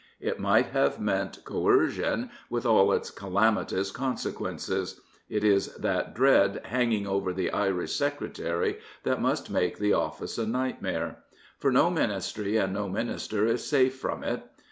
[0.19, 4.99] It might have meant coer cion, with all its calamitous consequences.
[5.29, 10.47] It is that dread hanging over the Irish Secretary that must make the office a
[10.47, 11.19] nightmare.
[11.59, 14.41] For no Ministry and no Minister is safe from it.